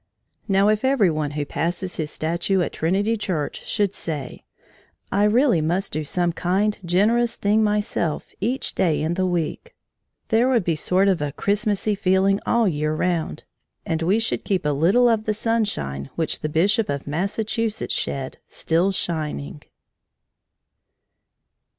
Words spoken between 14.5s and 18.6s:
a little of the sunshine which the Bishop of Massachusetts shed,